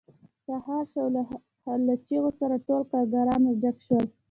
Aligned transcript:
سهار 0.45 0.83
شو 0.91 0.99
او 1.69 1.75
له 1.87 1.95
چیغې 2.07 2.31
سره 2.39 2.55
ټول 2.67 2.81
کارګران 2.91 3.41
راجګ 3.47 3.75
شول 3.87 4.05